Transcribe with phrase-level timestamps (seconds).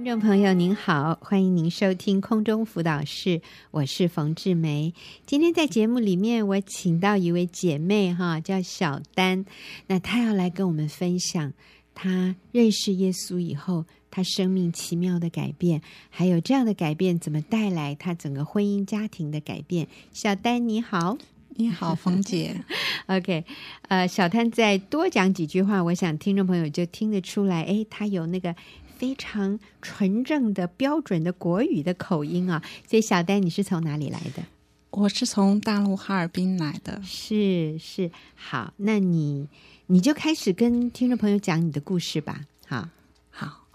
[0.00, 4.94] 听众朋友您好，欢迎您收听空中辅导室，我是冯志梅。
[5.26, 9.44] 今天在节目里面，我请到一位姐妹哈，叫小丹，
[9.88, 11.52] 那她要来跟我们分享
[11.94, 19.86] 她认识耶稣以后，她生命奇妙的改变，还有这样的改变怎么带来她整个婚姻家庭的改变。
[20.14, 21.18] 小丹你好，
[21.56, 22.64] 你好，冯姐。
[23.04, 23.44] OK，
[23.88, 28.56] 呃，小丹再多讲几句话，我想听众朋友就听得出来，诶，她有那个。
[29.00, 34.42] 非常纯正的标准的国语的口音啊，所以小丹，你是从哪里来的？
[34.90, 37.00] 我是从大陆哈尔滨来的。
[37.02, 39.48] 是是，好，那你
[39.86, 42.42] 你就开始跟听众朋友讲你的故事吧。
[42.66, 42.90] 好，
[43.30, 43.66] 好，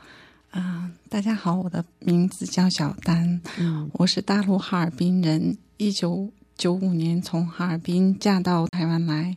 [0.52, 6.30] 嗯、呃，大家好，我的名字叫小丹，嗯，我是大陆哈尔滨人，一九。
[6.58, 9.36] 九五年从哈尔滨嫁到台湾来，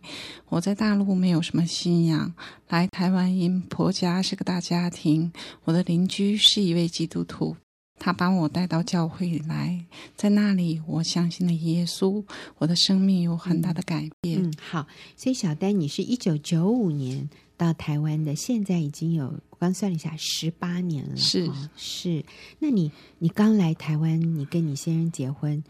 [0.48, 2.32] 我在大陆没有什么信仰，
[2.68, 5.32] 来台湾因婆家是个大家庭，
[5.64, 7.56] 我的邻居是一位基督徒，
[7.98, 12.24] 他把我带到教会来，在那里我相信了耶稣，
[12.58, 14.40] 我的生命有很大的改变。
[14.40, 21.16] 嗯，好，所以小丹，你是一九九五年到台湾的，现在已经有我刚算了一下，十八年了。
[21.16, 22.24] 是、哦、是，
[22.60, 25.64] 那你你刚来台湾，你跟你先生结婚。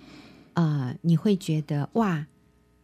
[0.58, 2.26] 啊、呃，你会觉得哇，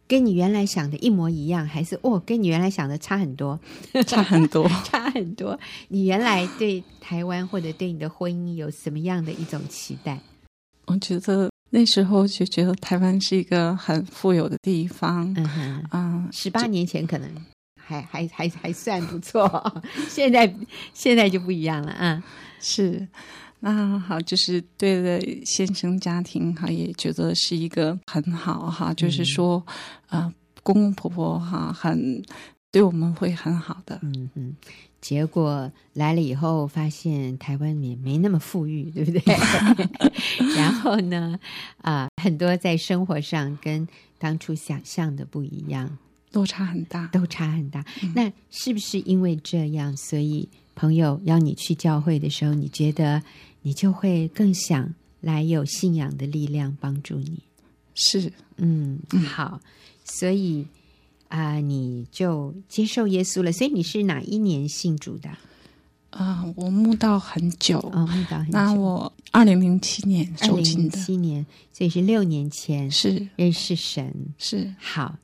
[0.07, 3.59] 跟你原来想的一模一样，还是哦，跟你原来想的差很多，
[4.07, 5.59] 差很多， 差很多。
[5.89, 10.17] 你原来对台湾或者对你的婚姻有什么样的一种期待？
[10.85, 17.29] 我觉得那时候就觉得台湾是一个很富有的地方，嗯哼，啊，十八年前可能
[17.77, 20.55] 还还还还算不错， 现在
[20.93, 22.23] 现在就不一样了啊，
[22.61, 23.05] 是。
[23.59, 29.65] 那好，就是对了，先生家庭哈，也觉得是一个很好哈，就是说，
[30.09, 32.23] 嗯、呃，公公婆婆哈，很
[32.71, 33.97] 对我们会很好的。
[34.03, 34.55] 嗯嗯，
[35.01, 39.21] 结果来了以后，发现台湾也没那么富裕，对不对？
[40.55, 41.39] 然后呢，
[41.81, 43.87] 啊、呃，很多在生活上跟
[44.19, 45.97] 当初想象的不一样，
[46.33, 47.83] 落差很大，都差很大。
[48.03, 53.23] 嗯、那是不是因为这样，所以朋友邀你去教会的时候，你觉得？
[53.67, 57.39] 你就会更想来有信仰的力量帮助你，
[57.95, 59.59] 是，嗯，好，
[60.03, 60.67] 所以
[61.29, 63.51] 啊、呃，你就接受耶稣了。
[63.51, 65.29] 所以你是哪一年信主的？
[66.11, 68.51] 啊、呃，我慕道很久，哦，慕道很久。
[68.51, 71.43] 那我二零零七年受浸的，七年，
[71.73, 75.17] 所以是六年前是认识神，是好。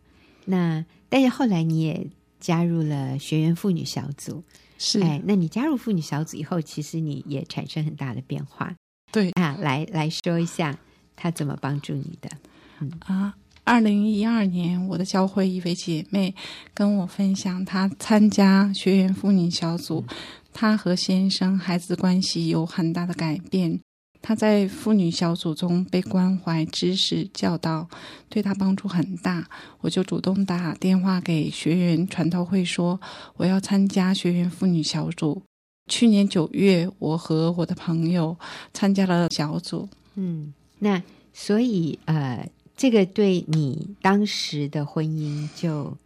[0.46, 2.08] 那但是后来你也
[2.40, 4.44] 加入了学员妇女小组。
[4.84, 8.74] 是，哎，那你加入妇女小组以后，其实你也产生很大的变化。
[9.12, 10.76] 对啊，来来说一下
[11.16, 12.32] 他怎么帮助你的。
[12.80, 16.34] 嗯啊，二零一二年，我的教会一位姐妹
[16.74, 20.04] 跟我分享，她参加学员妇女小组，
[20.52, 23.80] 她和先生孩子关系有很大的改变。
[24.22, 27.90] 他在妇女小组中被关怀、知识、教导，
[28.30, 29.50] 对他帮助很大。
[29.80, 33.02] 我就主动打电话给学员传道会，说
[33.38, 35.42] 我要参加学员妇女小组。
[35.88, 38.38] 去年九月，我和我的朋友
[38.72, 39.90] 参加了小组。
[40.14, 41.02] 嗯，那
[41.34, 45.98] 所以呃，这个对你当时的婚姻就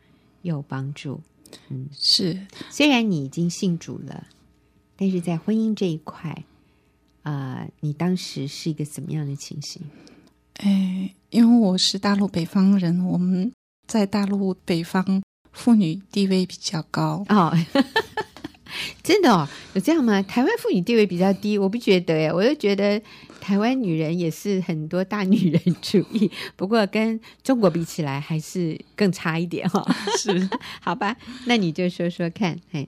[0.41, 1.19] 有帮助。
[1.67, 2.47] 嗯，是。
[2.71, 4.27] 虽然你已经信主了，
[4.95, 6.45] 但是在婚姻这一块。
[7.25, 9.81] 啊、呃，你当时是一个怎么样的情形？
[10.58, 13.52] 哎，因为我是大陆北方人，我们
[13.88, 17.52] 在大陆北方妇女地位比较高哦。
[19.02, 20.22] 真的哦，有这样吗？
[20.22, 23.02] 台湾妇女地位比较低，我不觉得耶，我就觉得
[23.42, 29.96] 台湾女人也是很多大女人主义，不过跟中国比起来还是更差一点哈、哦。
[30.16, 30.47] 是，
[30.80, 32.59] 好吧，那你就说说看。
[32.69, 32.88] 嘿，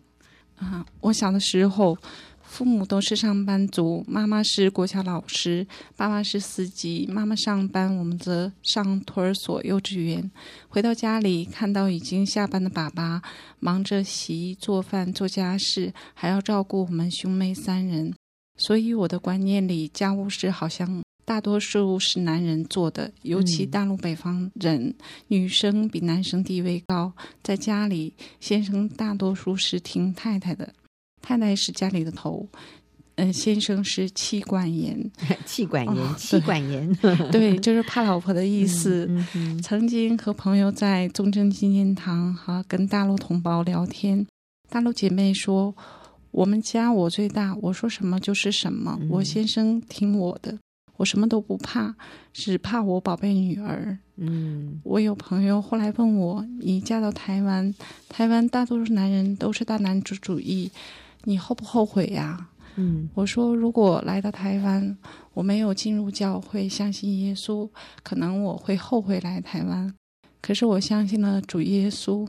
[0.57, 1.97] 啊，我小的时候。
[2.47, 7.05] 父母都是上班族，妈妈是国小老师，爸爸是司机。
[7.11, 10.31] 妈妈上班，我们则上托儿所、幼稚园。
[10.69, 13.21] 回到家里，看到已经下班的爸爸
[13.59, 18.13] 忙着洗衣、做饭、做家事，还要照顾我们兄妹三人。
[18.57, 24.95] 所以我的观念里，家务事好像大多数是男人做的，尤其大陆北方人，
[25.27, 27.11] 女生比男生地位高，
[27.43, 30.73] 在家里，先生大多数是听太太的。
[31.21, 32.47] 太太是家里的头，
[33.15, 35.11] 嗯、呃，先生是妻管严，
[35.45, 36.93] 妻管严，妻管严，
[37.31, 39.05] 对，就是怕老婆的意思。
[39.09, 44.25] 嗯嗯、曾经和朋友在中正纪念堂哈跟大陆同胞聊天，
[44.69, 45.75] 大陆姐妹说
[46.31, 50.57] ：“我们家我最大，我说什么就是什么，嗯、我先生听我的，
[50.97, 51.95] 我什么都不怕，
[52.31, 57.73] 只怕我宝贝女儿。”嗯，我有朋友后来问我：“你嫁到台湾，
[58.09, 60.71] 台湾大多数男人都是大男子主义。”
[61.27, 62.49] 你后不后悔呀？
[62.77, 64.97] 嗯，我说如果来到台湾，
[65.33, 67.69] 我没有进入教会，相信耶稣，
[68.01, 69.93] 可能我会后悔来台湾。
[70.41, 72.25] 可是我相信了主耶稣，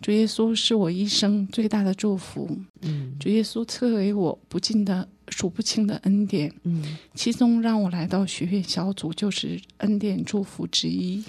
[0.00, 2.58] 主耶稣是我一生最大的祝福。
[2.80, 6.52] 嗯，主耶稣赐给我不尽的数不清的恩典。
[6.64, 11.22] 嗯，其中让我来到学院小组，就是恩典祝福之一。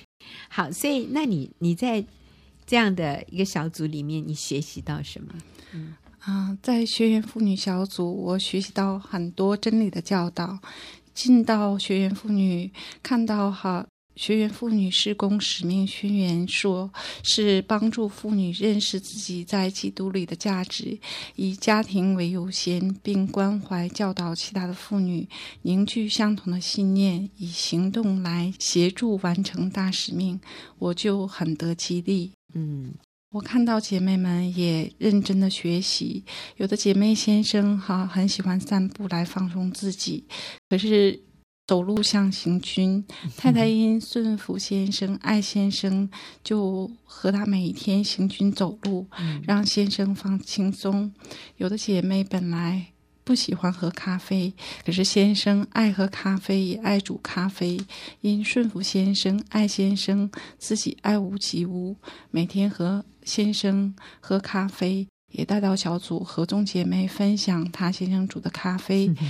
[0.49, 2.03] 好，所以那你你在
[2.65, 5.35] 这样的一个小组里面，你学习到什么？
[5.73, 10.59] 嗯啊，在学员妇女小组，我学习到很多真理的教导。
[11.13, 12.71] 进到学员妇女，
[13.03, 13.85] 看到哈。
[14.17, 16.91] 学员妇女事工使命宣言说，
[17.23, 20.99] 是帮助妇女认识自己在基督里的价值，
[21.37, 25.27] 以家庭为优先，并关怀教导其他的妇女，
[25.61, 30.39] 凝聚相同的信念，以行动来协助完成大使命。
[30.77, 32.31] 我就很得激励。
[32.53, 32.93] 嗯，
[33.31, 36.23] 我看到姐妹们也认真的学习，
[36.57, 40.25] 有的姐妹先生哈很喜欢散步来放松自己，
[40.69, 41.21] 可是。
[41.67, 43.05] 走路像行军，
[43.37, 46.09] 太太因顺服先生、爱先生，
[46.43, 49.07] 就和他每天行军走路，
[49.43, 51.13] 让先生放轻松。
[51.55, 52.87] 有的姐妹本来
[53.23, 54.53] 不喜欢喝咖啡，
[54.85, 57.79] 可是先生爱喝咖啡，也爱煮咖啡，
[58.21, 61.95] 因顺服先生、爱先生，自己爱屋及乌，
[62.31, 69.13] 每天和先生喝咖啡，也带到小组和众姐妹分享她先生煮的咖啡。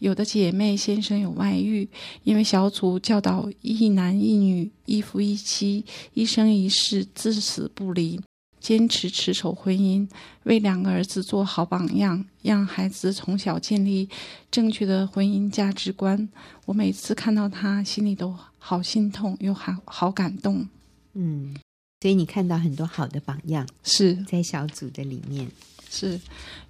[0.00, 1.86] 有的姐妹先生有外遇，
[2.24, 8.18] 因为小组教导一男一女、一夫一妻、一生一世、至死不离，
[8.60, 10.06] 坚持持守婚姻，
[10.44, 14.08] 为两个儿子做好榜样，让孩子从小建立
[14.50, 16.28] 正确的婚姻价值观。
[16.66, 20.68] 我每次看到他，心里都好心痛又好好感动。
[21.14, 21.56] 嗯，
[22.02, 25.48] 所以你看到很多好的榜样，是在小组的里面。
[25.88, 26.20] 是，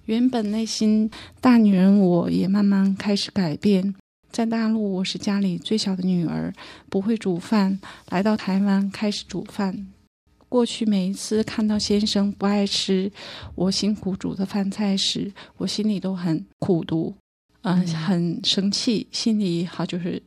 [0.05, 3.93] 原本内心大女人，我也慢慢开始改变。
[4.31, 6.53] 在大陆，我是家里最小的女儿，
[6.89, 7.79] 不会煮饭。
[8.09, 9.87] 来到台湾，开始煮饭。
[10.51, 13.09] 过去每一次看到先生不爱吃
[13.55, 17.15] 我辛苦煮的饭菜时，我心里都很苦毒，
[17.61, 20.21] 嗯、呃，很生气，心里好就是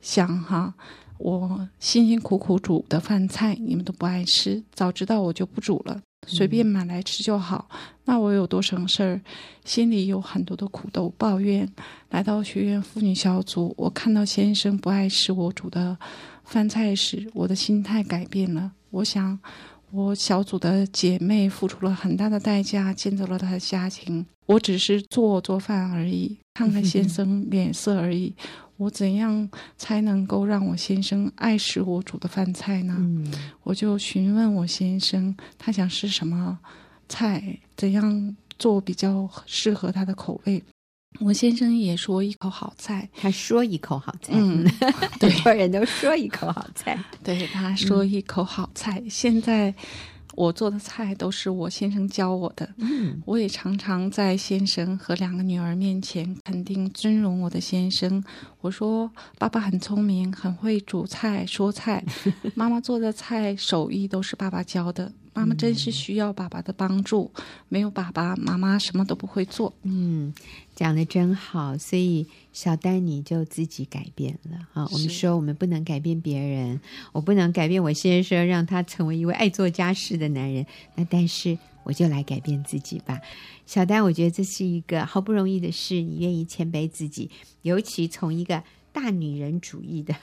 [0.00, 0.74] 想哈，
[1.18, 6.02] 我辛辛苦苦煮的饭菜你们都不爱吃，早知道我就不煮了。
[6.26, 7.68] 随便买来吃就好，
[8.06, 9.20] 那我有多省事儿？
[9.64, 11.66] 心里有很多的苦都抱怨。
[12.10, 15.96] 来到学院妇女小组，我看到先生不爱吃我煮的
[16.50, 18.72] 饭菜时，我的心态改变了。
[18.90, 19.38] 我想，
[19.92, 28.34] 我小组的姐妹付出了很大的代价，建造了她的家庭，我只是做做饭而已，看看先 生脸色而已。
[28.78, 32.96] 我怎样才能够让我先生爱吃我煮的饭菜呢？
[32.98, 33.32] 嗯，
[33.62, 36.58] 我就询问我先生，他想吃什么
[37.08, 40.60] 菜，怎样做比较适合他的口味。
[41.18, 44.64] 我先生也说一口好菜，他说一口好菜，嗯，
[45.20, 49.00] 很多人都说一口好菜，对，他说一口好菜。
[49.04, 49.74] 嗯，现在。
[50.36, 58.22] 我做的菜都是我先生教我的，嗯，我也常常在先生和两个女儿面前肯定尊荣我的先生。
[58.60, 62.02] 我说爸爸很聪明，很会煮菜说菜，
[62.54, 65.12] 妈妈做的菜手艺都是爸爸教的。
[65.32, 69.72] 妈妈真是需要爸爸的帮助，嗯、没有爸爸，妈妈什么都不会做。
[69.82, 70.32] 嗯，
[70.80, 71.76] 讲的真好。
[71.76, 74.88] 所以小丹你就自己改变了啊！
[74.90, 76.80] 我们说我们不能改变别人，
[77.12, 80.64] 我不能改变我先生，让他成为一位爱做家事的男人。
[80.94, 83.20] 那但是我就来改变自己吧。
[83.66, 90.14] 小丹，我觉得这是一个好不容易的事，你愿意谦卑自己，尤其从一个大女人主义的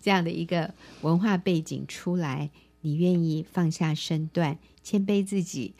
[0.00, 0.72] 这样的一个
[1.02, 2.48] 文化背景出来。
[2.80, 5.74] 你愿意放下身段，谦卑自己，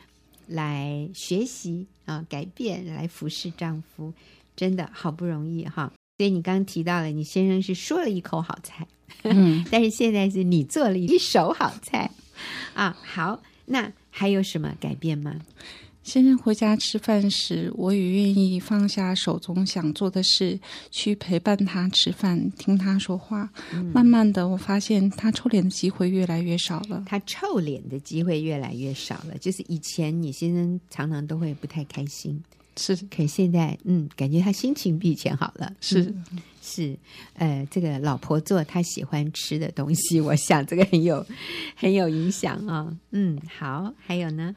[0.49, 4.13] 来学习啊，改变，来服侍丈夫，
[4.57, 5.93] 真的好不容易哈。
[6.17, 8.89] 所以你刚刚提到了，你先生是说了一口好菜，
[9.25, 12.11] 嗯， 但是现在是你做了一手好菜
[12.75, 12.97] 啊。
[13.05, 15.37] 好，那还有什么改变吗？
[16.09, 20.59] 先生回家吃饭时，我也愿意放下手中想做的事，
[20.91, 23.47] 去陪伴他吃饭，听他说话。
[23.75, 27.05] 嗯、慢慢的，我发现他臭脸的机会越来越少了。
[27.07, 29.37] 他臭脸的机会越来越少了。
[29.39, 32.43] 就是以前你先生常常都会不太开心，
[32.79, 35.71] 是，可现在嗯，感觉他心情比以前好了。
[35.83, 36.25] 是、嗯、
[36.63, 36.97] 是，
[37.35, 41.27] 呃，这个老婆做他喜欢吃的东西，我想这个很有
[41.77, 42.97] 很有影响啊、哦。
[43.11, 44.57] 嗯，好，还有呢？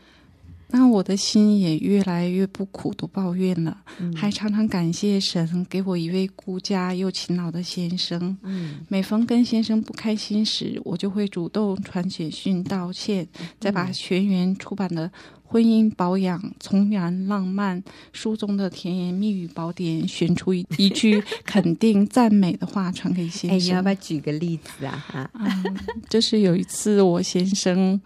[0.74, 8.38] 那我的心也越来越不苦毒抱怨了，嗯，还常常感谢神给我一位顾家又勤劳的先生。
[8.44, 13.28] 嗯，每逢跟先生不开心时，我就会主动传简讯道歉，
[13.60, 15.12] 再把全员出版的
[15.44, 23.52] 婚姻保养、从良浪漫、书中的甜言蜜语宝典，选出一一句肯定赞美的话传给先生。
[23.52, 25.06] 哎，你要不要举个例子啊？
[25.10, 25.76] 哈、嗯，
[26.10, 28.00] 就是有一次我先生，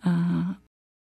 [0.00, 0.56] 啊、呃，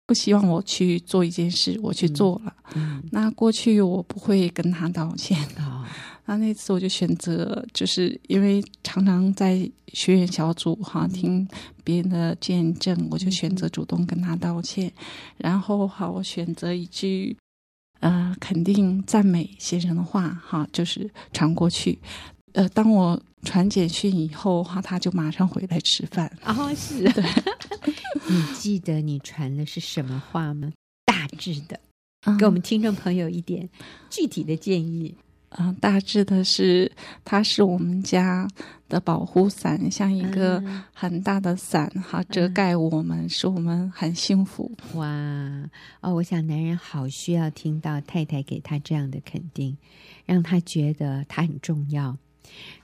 [0.07, 2.55] 不希望我去做一件事，我去做了。
[2.75, 5.39] 嗯，那过去我不会跟他道歉。
[5.55, 5.63] 的
[6.27, 11.47] 那那次我就选择，就是因为常常在学员小组哈听
[11.83, 14.91] 别人的见证，我就选择主动跟他道歉。
[15.37, 17.37] 然后哈，我选择一句
[18.01, 21.99] 呃肯定赞美先生的话哈，就是传过去。
[22.53, 26.31] 呃，当我传简讯以后哈，他就马上回来吃饭。
[26.45, 27.03] 哦，是。
[27.13, 27.25] 对。
[28.29, 30.73] 你记得你传的是什么话吗？
[31.05, 31.81] 大致的，
[32.39, 33.69] 给我们听众朋友一点
[34.11, 35.15] 具体的建议。
[35.57, 36.91] 嗯、呃，大致的是，
[37.25, 38.49] 它是我们家
[38.89, 40.61] 的保护伞，像一个
[40.93, 44.73] 很大的伞，哈、嗯，遮盖我们，使我们很幸福。
[44.95, 45.07] 哇，
[46.01, 49.77] 哦，我想男人好需要听到太太给他这样的肯定，
[50.27, 52.19] 让他觉得他很重要，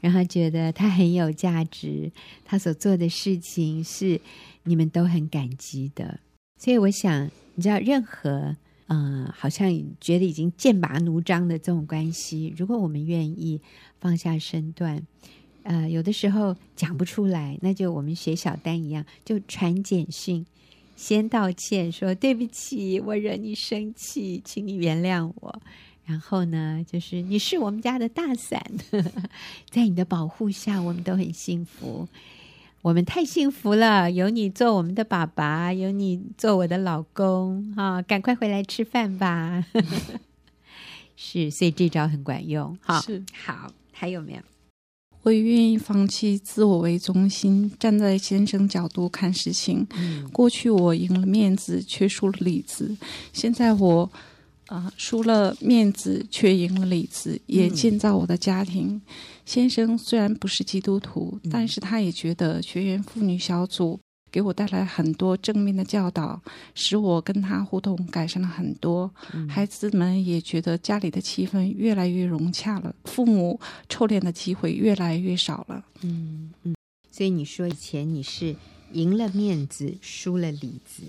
[0.00, 2.10] 让他觉得他很有价值，
[2.44, 4.20] 他所做的事情是
[4.64, 6.20] 你们都很感激的。
[6.58, 8.56] 所以，我想，你知道，任何。
[8.92, 13.60] 嗯，好像觉得已经剑拔弩张的这种关系，如果我们愿意
[14.00, 15.00] 放下身段，
[15.62, 20.44] 呃，有的时候讲不出来，那就我们学小丹一样，就传简讯，
[20.96, 25.62] 先道歉，说对不起，我惹你生气，请你原谅我。
[26.10, 28.60] 然后呢，就是你是我们家的大伞，
[29.70, 32.08] 在你的保护下，我们都很幸福。
[32.82, 39.64] 我们太幸福了，有你做我们的爸爸，有你做我的老公，啊、哦，赶快回来吃饭吧。
[41.14, 43.00] 是，所以这招很管用，哈。
[43.02, 44.40] 是，好，还有没有？
[45.22, 49.86] 我也愿意放弃自我为中心，站在先生角度看事情。
[49.94, 52.96] 嗯、过去我赢了面子，却输了里子，
[53.32, 54.10] 现在我。
[54.70, 58.86] 啊，输了面子却赢了里子，也建造我的家庭。
[58.90, 59.02] 嗯、
[59.44, 63.98] 先生虽然不是基督徒，嗯、但是他也觉得学员妇女小组
[64.30, 66.40] 给我带来很多正面的教导，
[66.72, 69.10] 使我跟他互动改善了很多。
[69.34, 73.58] 嗯、孩子们也觉得家里的气氛越来越融洽了，父母
[73.88, 75.84] 臭脸的机会越来越少了。
[76.02, 76.76] 嗯嗯，
[77.10, 78.54] 所以你说以前你是
[78.92, 81.02] 赢了面子，输了里子。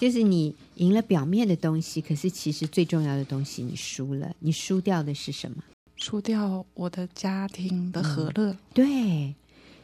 [0.00, 4.34] 就是你赢了表面的东西，可是其实最重要的东西你输了。
[4.38, 5.62] 你输掉的是什么？
[5.96, 8.50] 输掉我的家庭的和乐。
[8.52, 9.34] 嗯、对，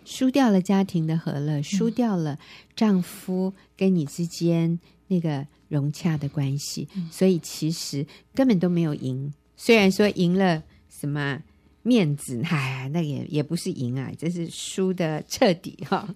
[0.07, 2.39] 输掉了家庭的和乐，输掉了
[2.75, 6.89] 丈夫跟你之间那个融洽的关系。
[6.95, 9.31] 嗯、所以其实根本都没有赢。
[9.55, 11.43] 虽然说赢了什么
[11.83, 16.09] 面子，哎，那也也不是赢啊，这是输的彻底哈。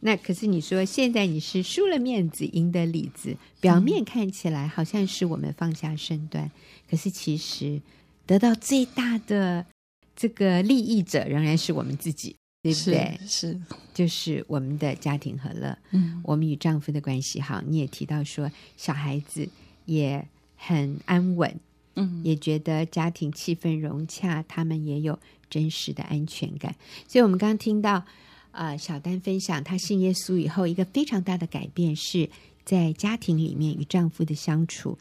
[0.00, 6.50] 那可是你说，现在你是输了面子，赢得里子，表面看起来好像是我们放下身段，嗯、
[6.88, 7.82] 可是其实
[8.24, 9.66] 得到最大的
[10.14, 13.18] 这个利益者仍然是我们自己，对不对？
[13.22, 13.60] 是，是
[13.92, 17.60] 就是我们的家庭和乐，嗯，我们与丈夫的关系好。
[17.66, 19.48] 你也提到说，小孩子
[19.86, 20.24] 也
[20.56, 21.58] 很安稳，
[21.96, 25.18] 嗯，也觉得家庭气氛融洽，他们也有
[25.50, 26.76] 真实的安全感。
[27.08, 28.04] 所以，我们刚刚听到。
[28.50, 32.28] 啊、小丹分享她信耶稣以后，一个非常大的改变是
[32.64, 34.98] 在家庭里面与丈夫的相处。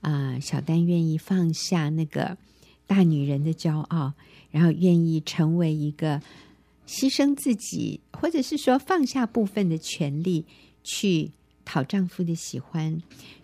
[0.00, 2.36] 啊、小丹愿意放下那个
[2.86, 4.12] 大女人的骄傲，
[4.50, 6.20] 然后愿意成为一个
[6.86, 10.44] 牺牲自己，或者是说放下部分的权利，
[10.82, 11.30] 去
[11.64, 13.00] 讨丈夫的喜欢，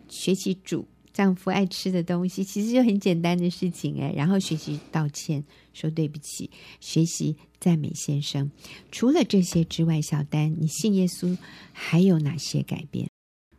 [0.09, 4.13] 学习主丈夫爱吃的东西，其实就很简单的事情哎。
[4.17, 6.51] 然后学习道歉，说对不起，
[6.81, 7.37] 学习。
[7.61, 8.51] 赞美先生，
[8.91, 11.37] 除了这些之外，小丹，你信耶稣
[11.75, 13.07] 还有哪些改变？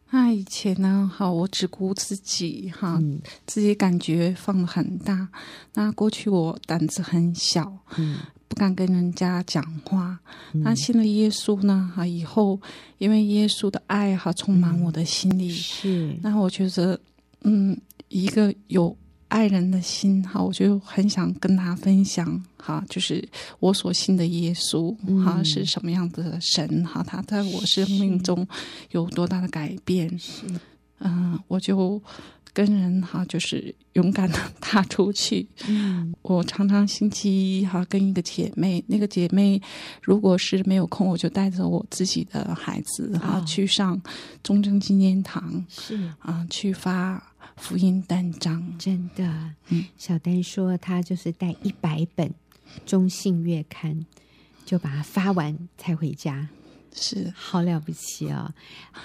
[0.09, 1.07] 那以前呢？
[1.13, 5.29] 好，我只顾自己，哈，嗯、自己感觉放得很大。
[5.75, 8.17] 那过去我胆子很小，嗯，
[8.47, 10.19] 不敢跟人家讲话。
[10.53, 11.93] 嗯、那信了耶稣呢？
[11.95, 12.59] 哈，以后
[12.97, 16.19] 因为耶稣的爱哈充满我的心里，嗯、是。
[16.23, 16.99] 那我觉得，
[17.41, 17.79] 嗯，
[18.09, 18.95] 一个有。
[19.31, 23.25] 爱人的心，哈，我就很想跟他分享，哈，就是
[23.61, 24.93] 我所信的耶稣，
[25.23, 28.45] 哈、嗯，是什么样的神，哈，他在我生命中
[28.89, 30.05] 有多大的改变，
[30.99, 32.01] 嗯、呃，我就
[32.51, 35.47] 跟人哈，就是勇敢的踏出去。
[35.65, 39.61] 嗯，我常常星期一哈跟一个姐妹，那个姐妹
[40.01, 44.01] 如果是没有空，我就带着我自己的孩子哈、哦、去上
[44.43, 47.30] 中正纪念堂，是啊，去发。
[47.57, 49.55] 福音单张，真的。
[49.69, 52.33] 嗯，小丹说他就是带一百本
[52.85, 54.05] 中信月刊，
[54.65, 56.49] 就把它发完才回家。
[56.95, 57.31] 是。
[57.35, 58.53] 好了不起啊、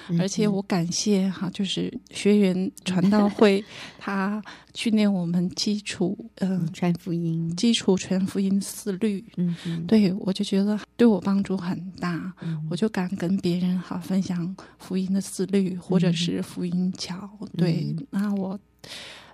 [0.08, 0.16] 哦！
[0.18, 3.64] 而且我感谢哈，就是学员传道会，
[3.98, 4.42] 他
[4.74, 18.58] 训练我们基础嗯 传福音，基础传福音思虑，嗯哼，对我就觉得对我帮助很大，嗯、我就敢跟别人哈分享福音的思虑，或者是福音桥，嗯、对，那我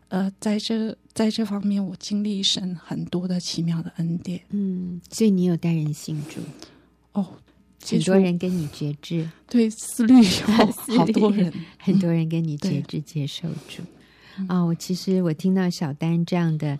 [0.09, 6.41] 呃在这在这方面我经历神很多的奇妙的恩典，嗯，所以你有带人信主？
[7.13, 7.27] 哦。
[7.85, 10.21] 很多人跟你节制，对思虑有
[10.97, 13.83] 好多人，很多人跟你节制接受主
[14.49, 14.67] 啊、哦！
[14.67, 16.79] 我其实我听到小丹这样的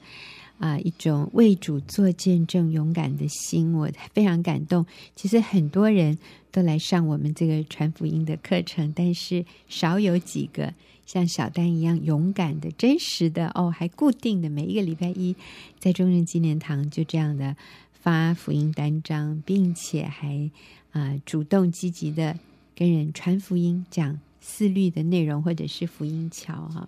[0.59, 4.87] 啊、呃、一种为主做见证、勇敢的心，我非常感动。
[5.15, 6.17] 其实很多人
[6.51, 10.73] 都来上我们这个传福音的课程，但是少有几个
[11.05, 15.37] 像小丹一样勇敢的、真实的哦，还固定的每一个礼拜一
[15.79, 17.57] 在中正纪念堂就这样的
[18.03, 20.51] 发福音单张，并且还。
[20.95, 22.39] 啊、主动积极的
[22.75, 26.87] 跟人传福音，讲思虑的内容，或者是福音桥哈，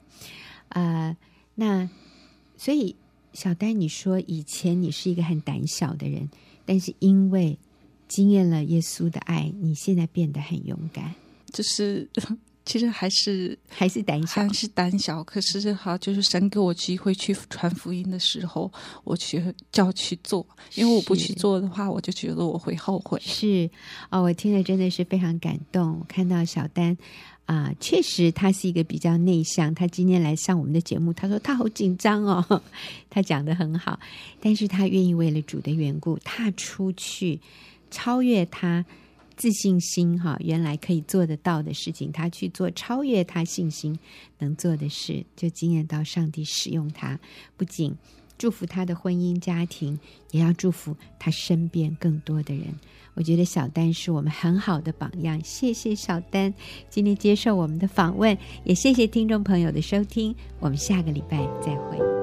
[0.68, 1.16] 呃，
[1.54, 1.88] 那
[2.58, 2.96] 所以
[3.32, 6.28] 小丹，你说以前你是一个很胆小的人，
[6.66, 7.58] 但是因为
[8.06, 11.14] 经验了耶稣的爱，你现在变得很勇敢，
[11.46, 12.06] 就是。
[12.66, 15.22] 其实还是还是胆小，还是胆小。
[15.22, 18.72] 可是哈，就是神给我机会去传福音的时候，
[19.04, 19.38] 我去
[19.70, 20.46] 就要去做。
[20.74, 23.20] 因为我不去做的话，我就觉得我会后悔。
[23.22, 23.68] 是
[24.10, 25.98] 哦，我听了真的是非常感动。
[26.00, 26.96] 我看到小丹
[27.44, 29.74] 啊、呃，确实他是一个比较内向。
[29.74, 32.62] 他今天来上我们的节目，他说他好紧张哦。
[33.10, 34.00] 他讲得很好，
[34.40, 37.38] 但是他愿意为了主的缘故踏出去，
[37.90, 38.84] 超越他。
[39.36, 43.98] 自信心哈，原来可以做得到的事情，他去做超越他信心
[44.38, 47.18] 能做的事，就惊艳到上帝使用他，
[47.56, 47.94] 不仅
[48.38, 49.98] 祝福他的婚姻家庭，
[50.30, 52.66] 也要祝福他身边更多的人。
[53.14, 56.52] 我觉得小丹是我们很好的榜样，谢谢小丹
[56.90, 62.13] 今天接受我们的访问，也谢谢听众朋友的收听，我们下个礼拜再会。